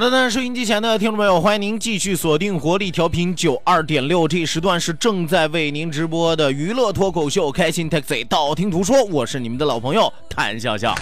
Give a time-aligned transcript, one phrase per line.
[0.00, 10.94] 好的呢，收音机前的听众朋友，欢迎您继续锁定活力调频九二点六，这时段是正在为您直播的娱乐脱口秀《开心 Taxi》，道听途说，我是你们的老朋友谭笑笑。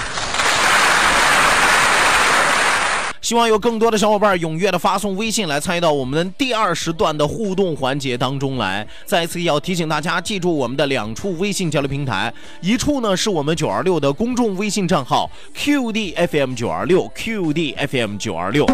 [3.29, 8.89] 希望有更多的小伙伴踊跃的发送微信来参与到我们第二时段的互动环节当中来。
[9.05, 18.65] 再次要提醒大家，记住我们的两处微信交流平台，一处呢是我们九二六的公众微信账号 QDFM 九二六 QDFM 九二六，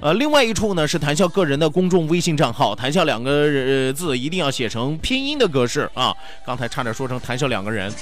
[0.00, 6.14] 呃，另外一处呢是谈笑个人的公众微信账号，谈笑两个字一定要写成拼音的格式啊！
[6.46, 7.92] 刚才差点说成谈笑两个人。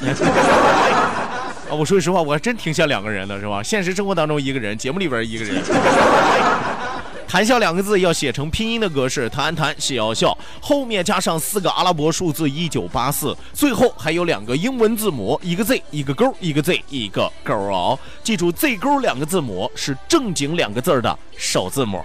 [1.70, 3.62] 啊，我说实话，我还真挺像两个人的，是吧？
[3.62, 5.62] 现实生活当中一个人，节目里边一个人。
[7.28, 17.96] 谈笑两个字要写成拼音的格式，谈谈笑笑，后面加上四个阿拉伯数字一九八四，最后还有两个英文字母，一个 Z 一个勾，一个 Z 一个勾哦。
[18.24, 22.04] 记住，Z 勾两个字母是正经两个字的首字母。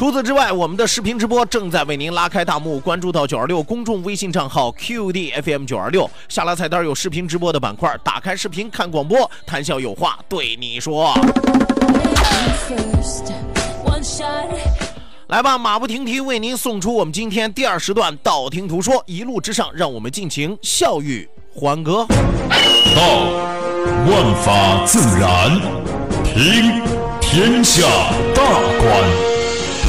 [0.00, 2.80] 除此之外，我们的视频直播正在为您拉开大幕。
[2.80, 11.12] 关注到九二六公众微信账号 QDFM 九二六，下拉菜单有视频直播的板块，打开视频看广播，谈笑有话对你说。
[15.26, 22.06] 来吧，马不停蹄为您送出我们今天第二时段道听途说，一路之上，让我们尽情笑语欢歌。
[22.96, 23.04] 道，
[24.08, 25.60] 万法自然；
[26.24, 26.80] 听，
[27.20, 27.82] 天下
[28.34, 28.42] 大
[28.78, 29.29] 观。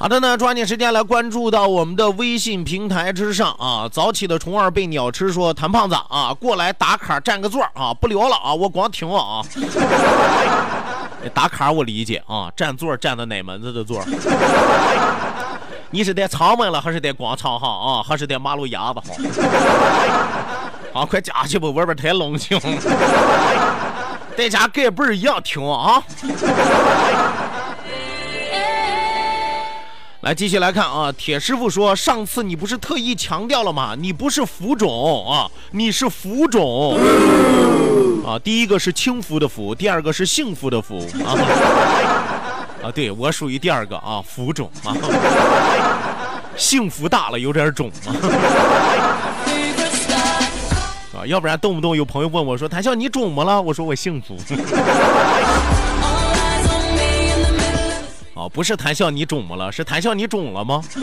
[0.00, 3.88] 好的呢，抓紧时间来关注到我们的微信平台之上啊！
[3.90, 7.92] 早起的虫儿被鸟吃，说谭胖子啊，过来打卡占个座啊！
[7.92, 9.42] 不聊了啊，我光听啊！
[11.34, 14.00] 打卡我理解啊，占座占的哪门子的座？
[15.90, 18.00] 你是在厂门了，还是在广场上啊？
[18.00, 19.16] 还是在马路牙子上？
[20.94, 22.62] 啊，快加去吧，外边太冷清了，
[24.36, 26.00] 在家盖被一样听啊！
[30.28, 31.10] 来，继续来看啊！
[31.10, 33.96] 铁师傅说，上次你不是特意强调了吗？
[33.98, 36.98] 你不是浮肿啊，你是浮肿
[38.26, 38.38] 啊！
[38.38, 41.32] 第一个是轻浮的浮，第二个是幸福的福啊！
[42.84, 44.94] 啊， 对我属于第二个啊，浮肿啊，
[46.58, 48.12] 幸福大了有点肿啊！
[51.20, 54.36] 啊，要不然动不动有朋友问我说：“谭笑，你肿么了？”我说：“我幸福。”
[58.38, 59.72] 哦，不是谈笑你肿么了？
[59.72, 60.80] 是谈笑你肿了吗？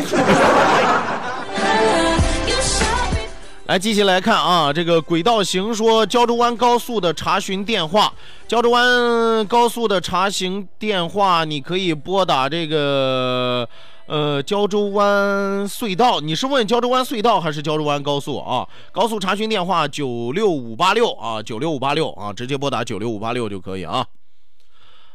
[3.66, 8.14] 来，继续来看啊，这个轨道行说，胶州湾高速的查询电话，
[8.48, 13.68] 胶州湾高速的查询电话，你可以拨打这个
[14.06, 16.22] 呃胶州湾隧道。
[16.22, 18.66] 你是问胶州湾隧道还是胶州湾高速啊？
[18.94, 24.06] 高速查询电话九六五八六啊，九六五八六啊，直接拨打九六五八六就可以啊。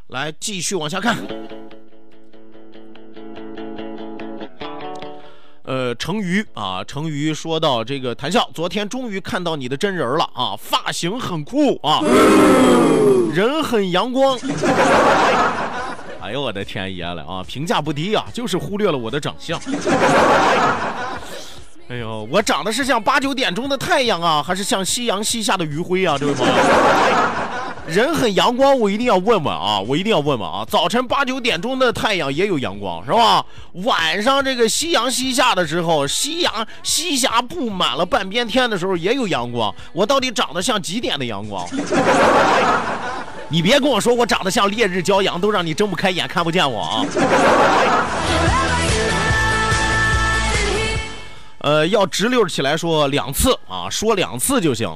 [0.09, 1.17] 来，继续往下看。
[5.71, 12.01] 呃，成瑜啊，成瑜说到这个谈笑，昨天终于看到你的真人了啊，发型很酷啊，
[13.33, 14.37] 人很阳光。
[16.21, 19.61] 哎呦我的天爷了啊，评价不低啊，就是忽略了我的长相。
[21.89, 26.53] 哎呦，我长得是像八九点钟的太阳啊，还是像夕阳西下的余晖啊，这位朋友？
[27.91, 30.65] 人很阳光，我一定要问问啊，我一定要问问啊。
[30.69, 33.45] 早晨八九点钟的太阳也有阳光，是吧？
[33.85, 39.75] 晚上这个夕阳西下的时候，夕阳西霞布满了半边天的时候也有阳光。
[39.93, 41.67] 我到底长得像几点的阳光？
[43.53, 47.05] 你别跟我说我长得像烈日骄阳，都让你睁不开眼看不见我啊！
[51.59, 54.89] 呃，要直溜起来说两次啊，说两次就行。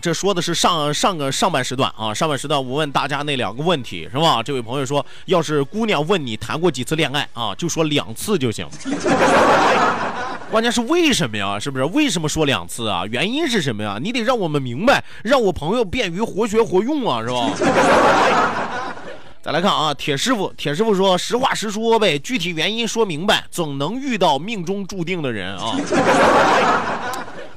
[0.00, 4.42] 这说的是上上个上半时段啊，上半时段我问大家那两个问题是吧？
[4.42, 8.68] 这位朋友说，要是姑娘问你谈过几次恋爱啊，就说两次就行。
[10.50, 11.58] 关键是为什么呀？
[11.58, 11.84] 是不是？
[11.86, 13.04] 为什么说两次啊？
[13.10, 13.98] 原因是什么呀？
[14.00, 17.50] 你得让我们明白，让我朋友便于活学活用啊，是吧？
[19.42, 25.76] 再来看啊，铁师傅，铁师傅说实话实说呗，具体原因说明白，总能遇到命中注定的人啊。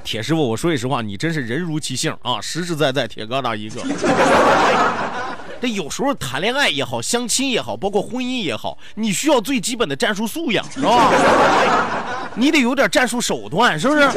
[0.04, 3.82] 铁师傅，我说句实话，你真是人如其姓啊，实实在在铁疙瘩一个。
[5.62, 11.12] 这有时候谈恋爱也好，相亲也好，包括婚姻也好，你需要最基本的战术素养，是吧？
[12.36, 14.10] 你得有点战术手段，是不是？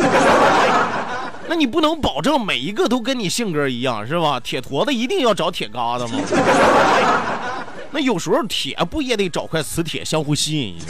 [1.47, 4.41] 那你不能保证每一个都跟你性格一样，是吧？
[4.41, 6.19] 铁坨子一定要找铁疙瘩吗？
[7.93, 10.87] 那有时候铁不也得找块磁铁相互吸引一下？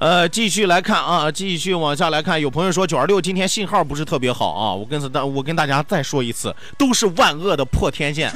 [0.00, 2.40] 呃，继续来看啊，继续往下来看。
[2.40, 8.32] 有朋友说九二六今天信号不是特别好啊，我跟大我跟大家再说一次，都是万恶的破天线。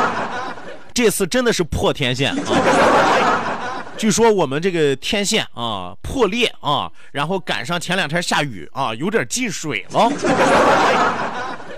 [0.92, 3.82] 这次真的是破天线啊！
[3.96, 10.12] 据说我们这个天线啊破裂啊，然后赶上前两天下雨啊，有点进水了。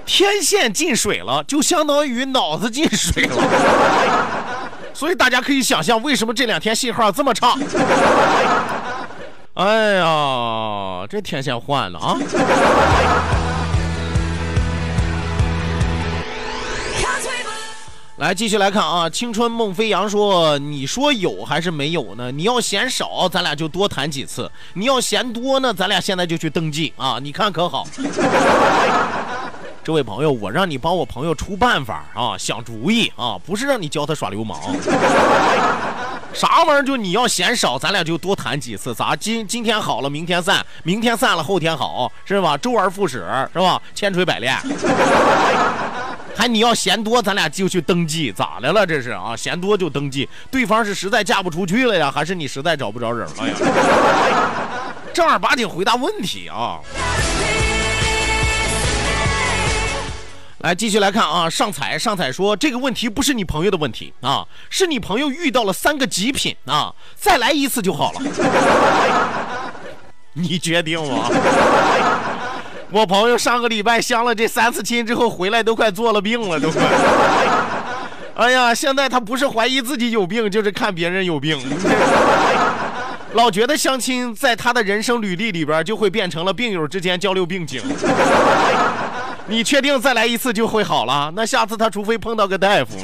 [0.05, 3.37] 天线进水了，就相当于脑子进水了。
[4.93, 7.57] 所以大家可以想象，为什么这两天信号这么差？
[9.55, 12.17] 哎呀，这天线换了啊！
[18.17, 19.09] 来，继续来看啊！
[19.09, 22.31] 青春梦飞扬说：“你说有还是没有呢？
[22.31, 24.45] 你要嫌少，咱俩就多谈几次；
[24.75, 27.19] 你要嫌多呢，咱俩现在就去登记啊！
[27.21, 27.87] 你看可好？”
[29.83, 34.61] 这位朋友，我让你帮我朋友出办法啊，想主意啊，不是让你教他耍流氓。
[36.33, 36.83] 啥玩意儿？
[36.83, 38.95] 就你要嫌少，咱俩就多谈几次。
[38.95, 42.57] 咋今今天好了，明天散；明天散了，后天好，是吧？
[42.57, 43.81] 周而复始，是吧？
[43.95, 44.57] 千锤百炼。
[46.37, 48.87] 还你要嫌多，咱俩就去登记，咋的了？
[48.87, 50.27] 这是啊，嫌多就登记。
[50.51, 53.55] 对方是实在嫁不出去了呀，还是你实在找不着人了呀？
[55.13, 56.79] 正儿八经回答问题啊！
[60.61, 61.49] 来，继续来看啊！
[61.49, 68.21] 上彩上彩说这个问题不是你朋友的问题啊，是你朋友遇到了三个极品啊，再来一次就好了。
[70.35, 71.31] 你决定吗？
[72.93, 76.83] 我朋友上个礼拜相了这三次亲之后回来都快做了病了，都快。
[78.37, 81.59] 哎呀，现在他不是怀疑自己有病，就是看别人有病，
[83.33, 87.81] 老觉得相亲在他的人生履历里边就会变成了病友之间交流病情。
[89.47, 91.33] 你确定再来一次就会好了？
[91.35, 92.97] 那下次他除非碰到个大夫。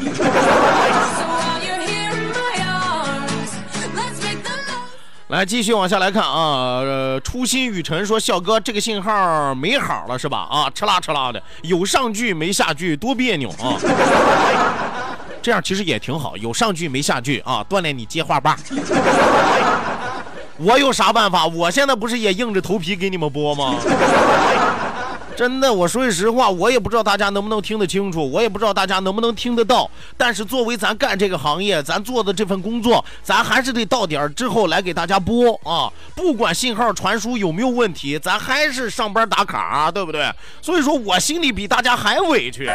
[5.29, 6.81] 来，继续往下来看啊。
[7.25, 10.47] 初心雨辰说：“笑哥，这个信号没好了是吧？
[10.49, 13.75] 啊，吃啦吃啦的，有上句没下句，多别扭啊。
[15.43, 18.57] 这样其实也挺好，有上句没下句啊，锻炼你接话棒。
[20.59, 21.45] 我有啥办法？
[21.45, 23.75] 我现在不是也硬着头皮给你们播吗？”
[25.37, 29.91] 真的，我说句实话，我也不知道大家能不能听得清楚，我也不知道大家能不能听得到。
[30.17, 35.93] 但是作为咱干这个行业，咱做的这份工作，咱还是得到点儿之后来给大家播啊。
[36.15, 40.33] 不管信号传输有没有问题，咱还是上班打卡，对不对？
[40.63, 42.71] 所以说我心里比大家还委屈。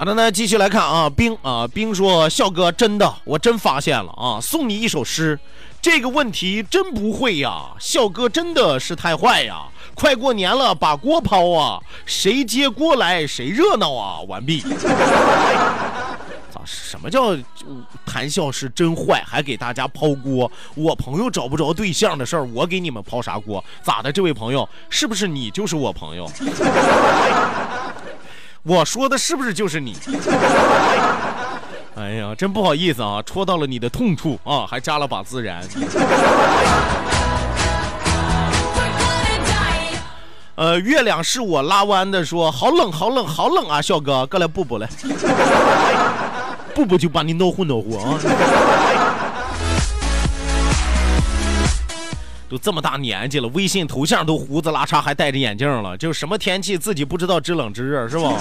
[0.00, 5.38] 好的，那继续来看啊，冰啊，冰说，笑哥，真的，我真发现了啊，送你一首诗，
[5.82, 9.64] 这个问题真不会呀，笑哥真的是太坏呀，
[9.94, 14.62] 快过年了，把锅抛啊，谁接锅来谁热闹啊，完毕。
[16.50, 16.62] 咋？
[16.64, 17.36] 什么叫
[18.06, 20.50] 谈笑是真坏，还给大家抛锅？
[20.74, 23.62] 我朋友找不着对象的事儿，我给你们抛啥锅？
[23.82, 24.10] 咋的？
[24.10, 26.26] 这位朋友，是不是你就是我朋友？
[28.62, 29.96] 我说的是不是就是你？
[31.96, 35.62] 哎呀，真不好意思啊，戳到了你的痛处啊，还加了把孜然。
[40.54, 44.88] 呃，月亮是我拉弯的，说好冷，好冷，好冷啊，笑哥，过来补补来。
[46.74, 49.09] 步步就把你恼火恼火啊！
[52.50, 58.32] 都这么大年纪了，微信头像都胡子拉碴，还戴着眼镜了，就什么天气自己不知道知冷知热是吧？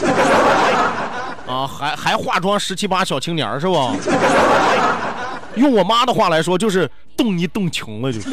[1.48, 3.94] 啊，还还化妆十七八小青年是吧？
[5.56, 8.30] 用我妈的话来说，就是动你动穷了，就是。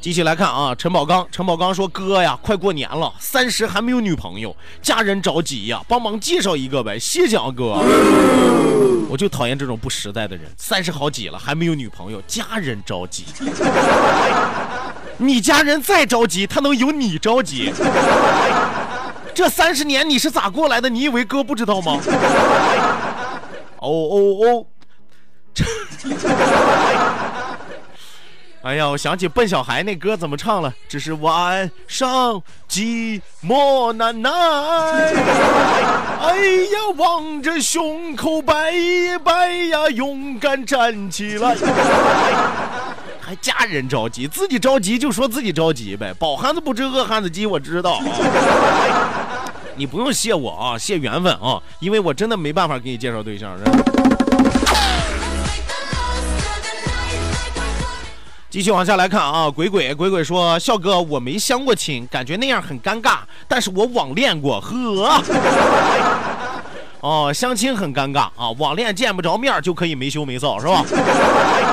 [0.00, 7.76] 继续来看啊，陈宝刚，陈宝刚说：“哥呀，快过年了，三十还没有女朋友，家人着急呀，帮忙介绍一个呗，谢谢啊哥。”
[9.10, 13.26] 我就讨厌这种不实在的人，三十好几了还没有女朋友，家人着急。
[15.18, 17.70] 你家人再着急，他能有你着急？
[19.34, 20.88] 这三十年你是咋过来的？
[20.88, 22.00] 你以为哥不知道吗？
[23.80, 24.66] 哦哦哦！
[25.52, 25.64] 这
[28.62, 30.70] 哎呀，我想起笨小孩那歌怎么唱了？
[30.86, 34.30] 只是晚上寂寞难耐。
[34.30, 36.36] 哎
[36.70, 41.56] 呀，望着胸口白一摆呀，勇敢站起来。
[43.18, 46.12] 还家人着急，自己着急就说自己着急呗。
[46.18, 47.92] 饱汉子不知饿汉子饥，我知道。
[47.92, 48.04] 啊
[49.76, 53.56] 你不用谢我啊，谢缘分啊，因为我真的没办法给你介绍对象。
[58.50, 63.18] 继续往下来看啊，鬼鬼鬼鬼说：“笑哥，我没相过亲，感觉那样很尴尬。
[63.46, 65.22] 但是我网恋过，呵。
[66.98, 70.84] 哦，相亲很尴尬啊，网恋见不着面就可以没羞没臊，是吧？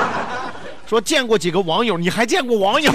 [0.87, 2.93] 说见过几个网友，你还见过网友？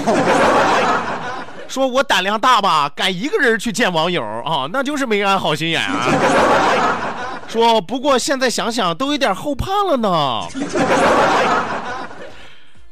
[1.67, 6.07] 说我胆量大吧，敢一个人去见网友啊，那就是没安好心眼啊。
[7.49, 10.41] 说不过现在想想都有点后怕了呢。”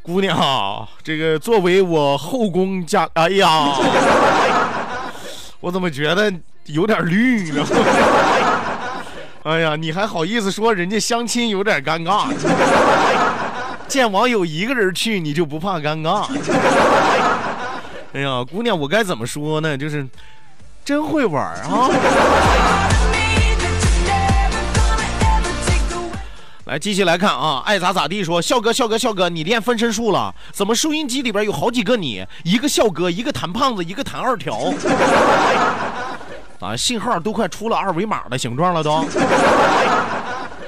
[0.04, 3.76] 姑娘，这个作为我后宫家，哎呀，
[5.62, 6.34] 我怎么觉得
[6.66, 7.66] 有点绿呢？
[9.44, 12.28] 哎呀，你还好意思说人家相亲有点尴尬？
[13.88, 16.26] 见网友一个人去，你就不怕尴尬？
[18.14, 19.78] 哎呀，姑娘，我该怎么说呢？
[19.78, 20.08] 就是
[20.84, 21.90] 真会玩啊！
[26.72, 30.34] 来，继续来看啊，爱咋咋地说，笑哥，笑哥，笑哥，你练分身术了？
[30.54, 32.26] 怎么收音机里边有好几个你？
[32.46, 34.58] 一个笑哥，一个弹胖子，一个弹二条。
[36.62, 39.04] 啊，信号都快出了二维码的形状了都。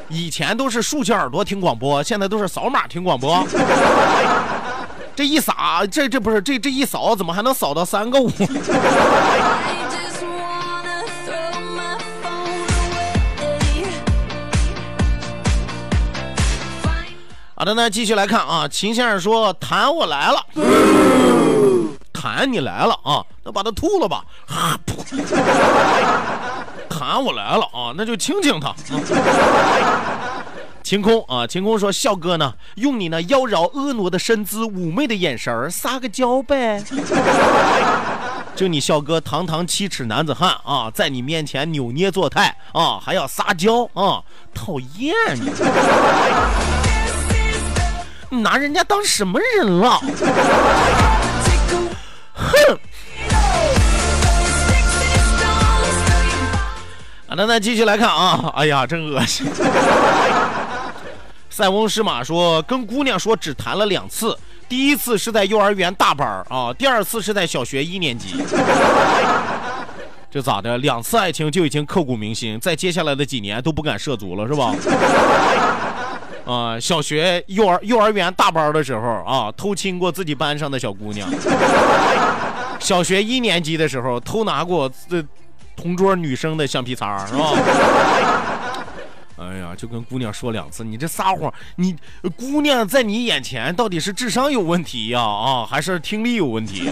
[0.10, 3.42] 以前都是竖起耳朵听广播，现在都是扫码听广播。
[5.16, 8.30] 这一撒，这这不是这这一扫，怎么还能扫到三个五？
[17.64, 18.68] 好的呢，继续来看啊。
[18.68, 20.46] 秦先生说：“痰我来了，
[22.12, 24.26] 痰你来了啊，那把它吐了吧。
[26.90, 28.76] 痰我来了啊，那就亲亲他。
[30.84, 36.84] 晴空啊，晴空说：笑哥呢，用你那妖娆婀娜的身姿、妩媚的眼神撒个娇呗。
[38.58, 44.22] 就你笑哥堂堂七尺男子汉啊，在你面前扭捏作态啊，还要撒娇啊，
[44.54, 45.50] 讨厌你。”
[48.42, 50.02] 拿人家当什么人了？
[52.34, 52.80] 哼！
[57.28, 58.52] 啊，那那继续来看啊！
[58.56, 59.46] 哎呀，真恶心！
[61.50, 64.38] 塞翁失马说，跟姑娘说只谈了两次，
[64.68, 68.44] 第一次是在幼儿园大班啊，第二次是在小学一年级。
[70.32, 70.80] 这咋的？
[70.80, 74.74] 两次爱情就已经刻骨铭心，在接下来的几年都不敢涉足了，是吧？
[76.46, 81.30] 啊，小学、幼儿、幼儿园大班的时候啊，偷亲过自己班上的小姑娘。
[82.80, 85.24] 小学一年级的时候，偷拿过这
[85.76, 87.54] 同桌女生的橡皮擦，是吧？
[89.40, 91.96] 哎呀，就跟姑娘说两次，你这撒谎，你
[92.38, 96.90] 姑娘在你眼前到底是智商有问题呀，啊，还是听力有问题？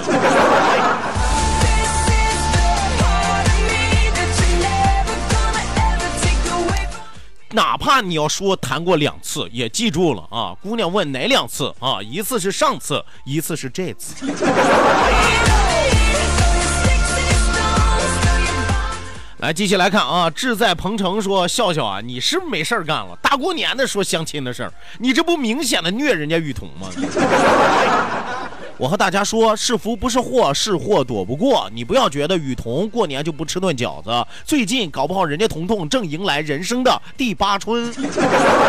[7.53, 10.55] 哪怕你要说谈过两次，也记住了啊！
[10.62, 12.01] 姑娘问哪两次啊？
[12.01, 14.25] 一次是上次，一次是这次。
[19.39, 20.29] 来，继续来看啊！
[20.29, 23.17] 志在鹏程说：“笑笑啊，你是不是没事干了？
[23.22, 26.88] 大过年的说相亲的事儿，你这不明显的虐人家雨桐吗？”
[28.82, 31.70] 我和大家说，是福不是祸，是祸躲不过。
[31.72, 34.10] 你不要觉得雨桐过年就不吃顿饺子，
[34.44, 37.94] 最近搞不好人家彤彤正迎来人生的第八春。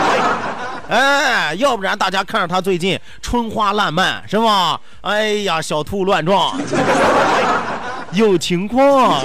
[0.91, 4.79] 哎，要不然大家看着他最近春花烂漫是吧？
[5.01, 6.61] 哎呀，小兔乱撞，
[8.13, 9.19] 有情况。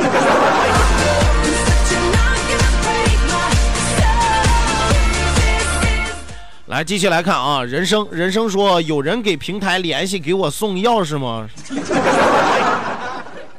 [6.67, 11.47] 来，继续来看啊，人生人生说有人给平台联系给我送钥匙吗？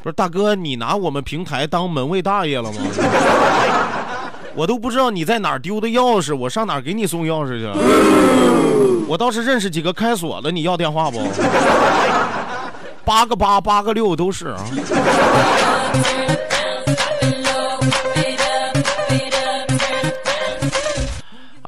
[0.03, 2.79] 不是大哥，你拿我们平台当门卫大爷了吗？
[4.55, 7.67] 我都不知道你在哪丢的钥匙，我上哪给你送钥匙去？
[9.09, 11.19] 我倒是认识几个开锁的，你要电话不？
[13.07, 14.63] 八个八，八个六都是啊。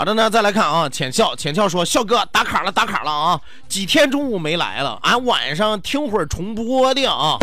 [0.00, 3.38] 好的呢，再来看啊，浅笑浅笑说，笑哥打卡了打卡了啊，
[3.69, 7.37] 几天中午没来了，俺晚上听会儿重播的啊。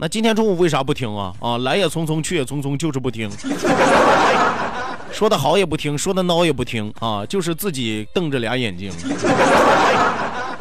[0.00, 1.30] 那今天中午为啥不听啊？
[1.40, 3.30] 啊，来也匆匆去也匆匆，就是不听。
[5.12, 8.90] 说的好也不听，说的孬也不听啊，就是自己瞪着俩眼睛。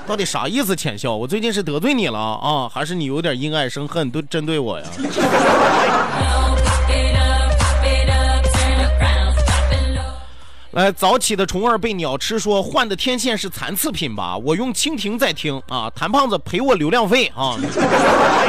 [0.06, 0.76] 到底啥意思？
[0.76, 4.86] 浅笑，我最近是得罪你了啊，还是你有点因爱生恨，都针对我呀？
[10.74, 14.36] 来，早起的虫儿被鸟吃，说换的天线是残次品吧？
[14.38, 17.56] 我用蜻蜓在听啊，谭胖子赔我流量费啊。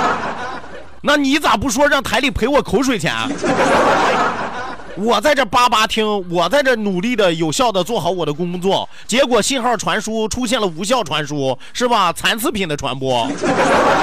[1.03, 3.13] 那你咋不说让台里赔我口水钱？
[4.97, 12.11] 我在这叭叭听，我在这努力的、有效的做好我的工作，结果信号传输出现了无效传输，是吧？
[12.11, 13.29] 残次品的传播，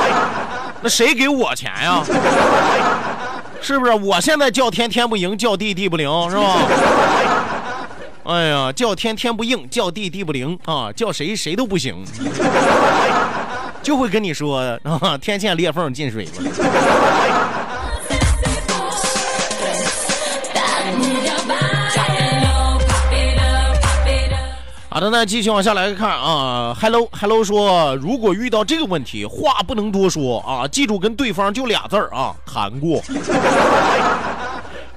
[0.84, 2.04] 那谁给我钱呀？
[3.62, 3.94] 是不是？
[3.94, 6.58] 我现在叫天天不应，叫地地不灵，是吧？
[8.24, 11.96] 哎呀，叫天天不应，叫地地不灵啊，叫谁谁都不行，
[13.82, 16.32] 就会跟你说啊，天堑裂缝进水了。
[24.94, 33.02] 好的，那继续往下来看啊，Hello Hello 说，如果遇到这个问题，话不能多说啊，记住跟对方就俩字儿啊，谈过。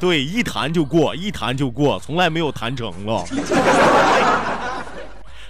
[0.05, 3.25] 对，一谈就过，一谈就过，从来没有谈成了。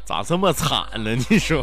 [0.05, 1.11] 咋这么惨呢？
[1.29, 1.61] 你说？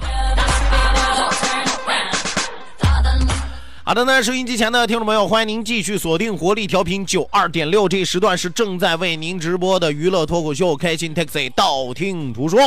[3.86, 12.60] 好的，那收音机前的听众朋友，欢迎您继续锁定活力调频九二点六，这时段是正在为您直播的娱乐脱口秀《开心 Taxi》，道听途说。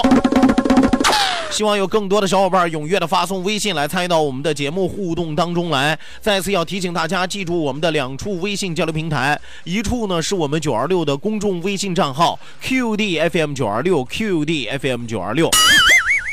[1.54, 5.96] 希望有更多的小伙伴踊跃的发送微信来参与到我们的节目互动当中来。
[6.20, 15.48] 再次要提醒大家，记住我们的两处微信交流平台，一处呢是我们九二六的公众微信账号 QDFM 九二六 QDFM 九二六。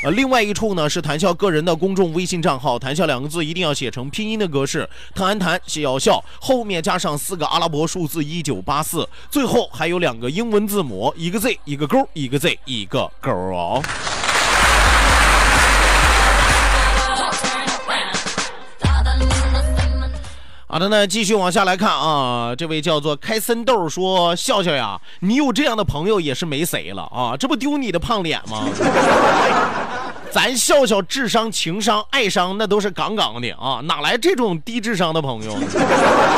[0.02, 13.80] 呃，另外一处呢是谈笑个人的公众微信账号，谈笑两个字一定要写成拼音的格式，谈谈笑笑，后面加上四个阿拉伯数字一九八四，最后还有两个英文字母，一个 Z 一个勾，一个 Z 一个勾哦。
[20.72, 28.64] 好的，那继续往下来看啊，这位叫做开森豆说：“笑笑呀，你有这样的朋友也是没谁了啊，这不丢你的胖脸吗？
[30.32, 35.54] 咱笑笑智商、情商、爱商那都是杠杠的啊，哪来这种低智商的朋友？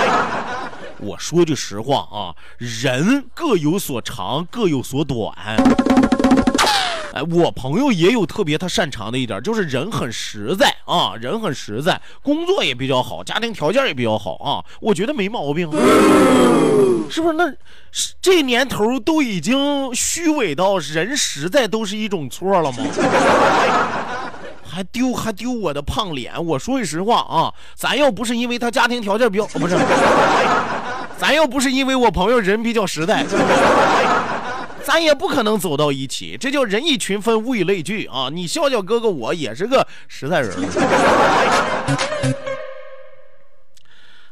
[0.99, 5.33] 我说句实话啊，人各有所长，各有所短。”
[7.15, 15.71] 哎，我朋友也有特别他擅长的一点，就是人很实在啊，人很实在，工作也比较好，家庭条件也比较好啊，我觉得没毛病，
[17.09, 17.35] 是不是？
[17.35, 17.53] 那
[18.21, 22.79] 这年头都已经虚伪到人实在都是一种错了吗？
[24.67, 26.33] 还丢还丢我的胖脸？
[26.45, 29.77] 我说句实话啊，咱要不是因为他家庭条件比较，不是，
[31.17, 33.25] 咱要不是因为我朋友人比较实在。
[34.95, 38.29] 咱也不可能走到一起，这叫人以群分，物以类聚啊！
[38.33, 40.53] 你笑笑哥哥，我也是个实在人。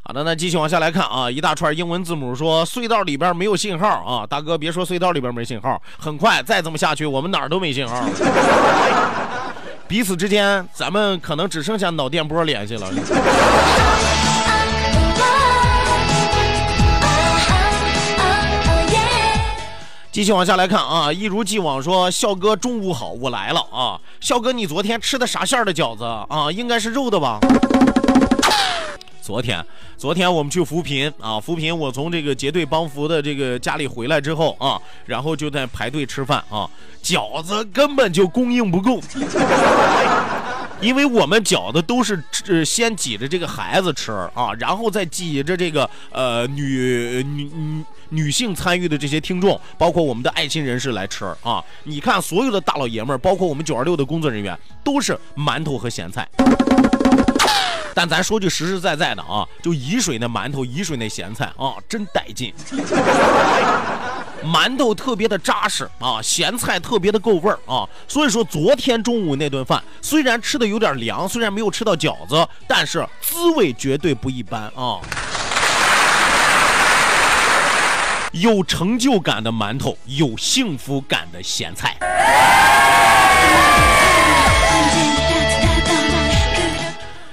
[0.04, 4.24] 好的，那继续往下来看啊，一大串英文字母说隧道里边没有信号啊！
[4.24, 8.00] 大哥别说隧道里边没信号，很快再这么下去，我们哪儿都没信号。
[9.88, 12.88] 彼此之间，咱们可能只剩下脑电波联系了。
[20.12, 23.98] 继续往下来看啊，一如既往说，笑哥中午好，我来了啊。
[24.20, 26.52] 笑哥，你昨天吃的啥馅的饺子啊？
[26.52, 27.40] 应该是肉的吧？
[29.22, 29.64] 昨天，
[29.96, 36.68] 昨天我们去扶贫啊，扶贫，我从这个结对帮扶的这个家里回来之后啊，然后就在排队吃饭啊，
[37.02, 39.00] 饺子根本就供应不够。
[40.82, 51.62] 因为我们饺子都是呃先挤着这个孩子吃啊，然后再挤着这个呃女女女女性参与的这些听众，包括我们的爱心人士来吃啊。
[51.84, 56.28] 你看所有的大老爷们儿，包括我们九二六的工作人员，都是馒头和咸菜。
[57.94, 62.52] 但咱说句实实在在的啊，就沂水那馒头，沂水那咸菜啊，真带劲。
[64.44, 67.88] 馒头特别的扎实啊，咸菜特别的够味儿啊。
[68.06, 74.98] 所以说昨天中午那顿饭虽然吃的有点凉，虽然没有吃到饺子，但是滋味绝对不一般啊。
[78.32, 81.96] 有成就感的馒头，有幸福感的咸菜。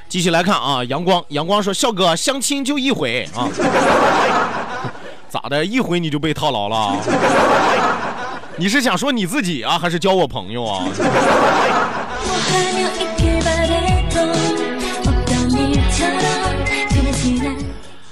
[0.09, 3.47] 继续来看啊，阳光，阳光说：“笑哥，相亲就一回啊，
[5.29, 5.63] 咋的？
[5.63, 6.97] 一回你就被套牢了？
[8.57, 10.85] 你是想说你自己啊，还是交我朋友啊？”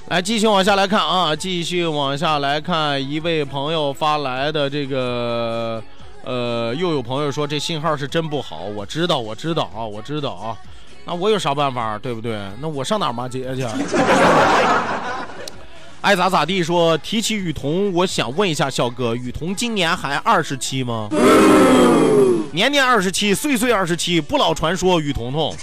[0.10, 5.84] 来，继续往下来看啊，继续往下来看，一位朋友发来的这个，
[6.24, 10.56] 呃，又有朋友说这信号是真不好，我知道，我知道啊，我知道啊，
[11.04, 12.40] 那我有啥办法，对不对？
[12.62, 13.66] 那我上哪骂街去？
[16.08, 16.64] 爱咋咋地。
[16.64, 21.10] 说提起雨桐，我想问一下小哥，雨桐今年还二十七吗？
[22.54, 25.54] 年年二十七，岁岁二十七，不老传说雨桐桐。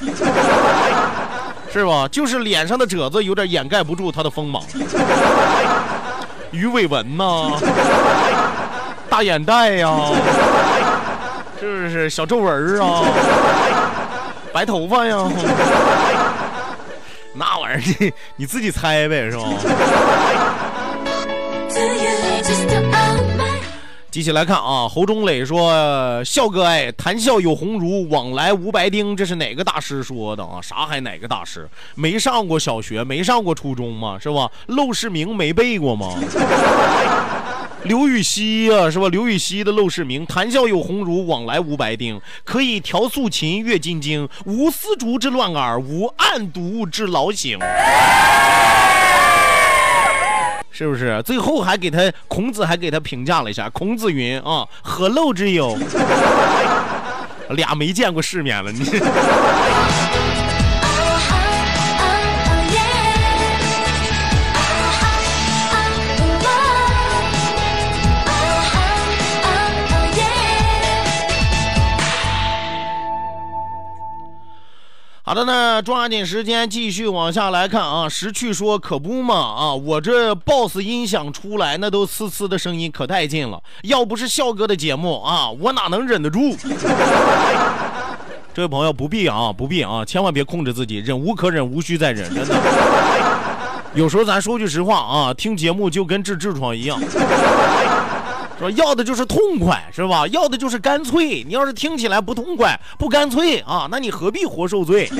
[1.72, 2.06] 是吧？
[2.08, 4.62] 就是脸上的褶子有点掩盖不住他的锋芒。
[6.50, 7.52] 鱼尾纹呐，
[9.08, 9.96] 大眼袋呀，
[11.58, 13.02] 是不是小皱纹啊？
[14.52, 15.26] 白头发呀？
[17.34, 19.44] 那玩意儿你自己猜呗，是吧？
[24.10, 30.60] 继续来看啊，侯忠磊说：“笑哥哎，谈笑有鸿儒，往来无白丁，这是哪个大师说的啊？
[30.62, 31.68] 啥还哪个大师？
[31.96, 34.16] 没上过小学，没上过初中吗？
[34.22, 34.48] 是吧？
[34.68, 36.14] 陋室铭没背过吗？
[37.84, 39.08] 刘禹锡呀，是吧？
[39.08, 47.58] 刘禹锡的《陋室铭》：谈笑有鸿儒，往来无白丁，可以调素琴，阅金经，无丝竹之乱耳，无案牍之劳形。”
[50.70, 51.22] 是不是？
[51.24, 53.68] 最后还给他孔子还给他评价了一下。
[53.68, 55.76] 孔子云啊，何陋之有？
[57.50, 58.82] 俩没见过世面了，你。
[75.26, 78.06] 好的呢，抓紧时间继续往下来看啊。
[78.06, 86.54] 识趣说可不嘛啊，我这 BOSS 音响出来那都呲呲的声音可带劲了，要不是笑哥的节目啊，我哪能忍得住？
[88.52, 92.54] 这位朋友不必啊，不必啊，千万别控制自己，忍无可忍，无需再忍，真的。
[93.94, 97.00] 有时候咱说句实话啊，听节目就跟治痔疮一样。
[98.58, 100.26] 说要的就是痛快，是吧？
[100.28, 101.42] 要的就是干脆。
[101.44, 105.10] 你要是听起来不痛快、不干脆啊，那你何必活受罪？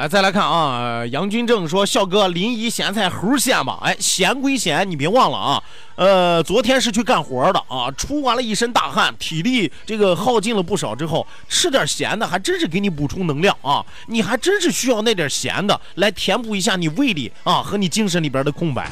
[0.00, 3.78] 来，再来看啊，杨军正说：“笑哥，临沂咸菜齁咸吧？
[3.82, 5.62] 哎，咸归咸，你别忘了啊。
[5.96, 13.84] 呃，昨天是去干活的啊，出完了一身大汗，体力这个耗尽了不少之后，吃点咸的还真是给你补充能量啊。
[14.06, 18.90] 你还真是需要那点咸的来填补一下你胃里啊和你精神里边的空白。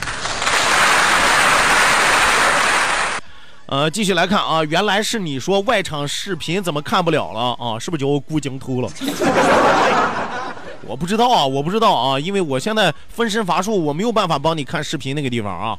[3.65, 7.79] 呃，继续来看啊，原来是你说外场视频怎么看不了了啊？
[7.79, 8.91] 是不是就孤镜秃了？”
[10.89, 15.77] 我不知道啊，我不知道啊，因为我现在分身乏术，我没有办法帮你看视频那个地方啊。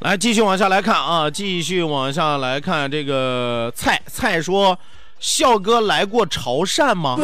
[0.00, 4.76] 来，继续往下来看啊，继续往下来看这个菜菜说，
[5.20, 7.16] 笑哥来过潮汕吗？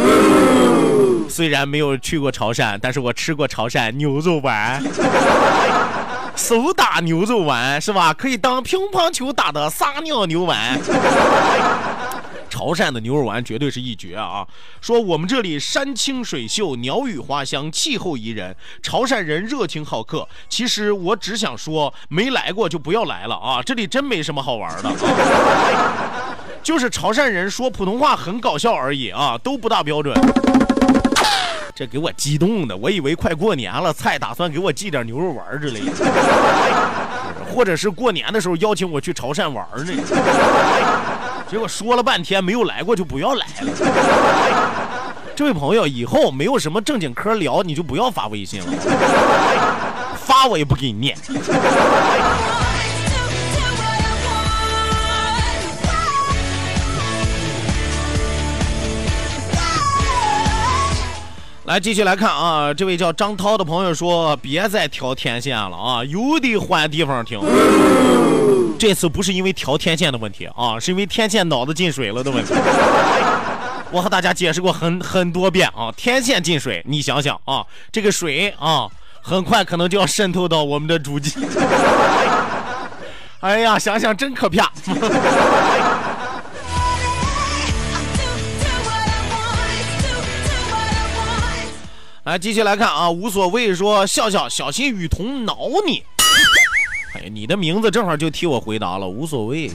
[1.28, 4.80] 虽然没有去过潮汕，但是我吃过潮汕牛肉丸。
[6.38, 8.14] 手打牛肉丸是吧？
[8.14, 10.80] 可以当乒乓球打的撒尿牛丸。
[12.48, 14.46] 潮汕的牛肉丸绝对是一绝啊！
[14.80, 20.26] 说我们这里山清水秀，鸟语花香，气候宜人，潮汕人热情好客。
[20.48, 23.60] 其实我只想说，没来过就不要来了啊！
[23.62, 24.90] 这里真没什么好玩的，
[26.62, 30.14] 就是潮汕人说普通话很搞笑而已啊，都不大标准。
[31.78, 35.92] 这给我激动的，我以为快过年了，菜打算给我寄点牛肉丸之类的，
[37.54, 39.92] 或者是过年的时候邀请我去潮汕玩呢。
[41.48, 43.70] 结果说了半天没有来过，就不要来了。
[45.36, 48.66] 这位朋友，以后没有什么正经嗑聊，你就不要发微信了，
[50.16, 51.16] 发我也不给你念。
[61.68, 67.38] 来，继续来看啊，这位叫张涛的朋友说：“别再调天线了啊，有的换地方听。”
[68.80, 72.54] 这次不是因为调天线的问题啊，是因为天线脑子进水了的问题。
[73.92, 78.88] 我和大家解释过很很多遍啊，天线进水，你想想啊，这个水啊，
[79.20, 81.34] 很快可能就要渗透到我们的主机。
[83.40, 84.72] 哎呀，想想真可怕。
[92.28, 96.04] 来，继续来看啊，无所谓说笑笑，小心雨桐挠你。
[97.16, 99.70] 哎呀，你的名字正好就替我回答了，无所谓，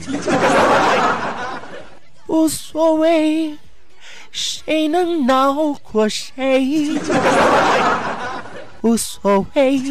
[2.28, 3.58] 无所谓，
[4.30, 6.96] 谁能挠过谁？
[8.82, 9.82] 无所谓，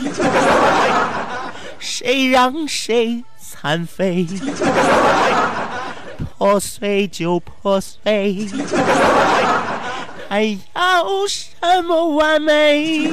[1.79, 4.25] 谁让谁残废？
[6.37, 8.47] 破碎就破碎。
[10.33, 13.07] 还要什么完美？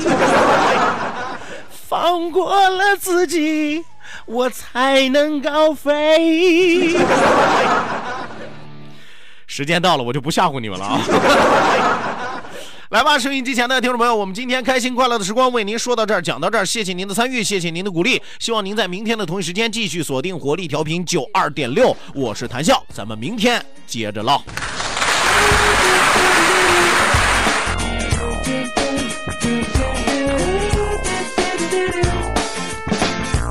[1.71, 3.85] 放过了自己，
[4.25, 6.97] 我才能高飞。
[9.47, 10.99] 时间到了，我就不吓唬你们了啊！
[12.89, 24.43] 来吧，收音机前的听众朋友，我们今天开心快乐的时光为您说到这儿，讲到这儿，谢谢您的参与，谢谢您的鼓励，希望您在明天的同一时间继续锁定活力调频九二点六，我是谭笑，咱们明天接着唠。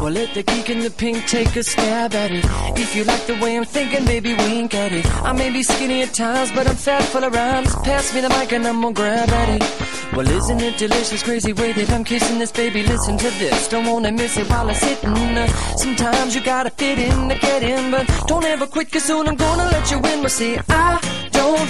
[0.10, 2.43] Well, let the geek in the pink take a stab at it.
[2.80, 5.06] If you like the way I'm thinking, baby, wink at it.
[5.24, 7.76] I may be skinny at times, but I'm fat full of rhymes.
[7.84, 10.15] Pass me the mic and I'm gonna grab at it.
[10.15, 12.82] Well, isn't it delicious, crazy way that I'm kissing this baby?
[12.82, 15.12] Listen to this, don't wanna miss it while I'm sitting.
[15.12, 19.28] Uh, sometimes you gotta fit in to get in, but don't ever quit, cause soon
[19.28, 20.24] I'm gonna let you in.
[20.24, 21.69] But see, I don't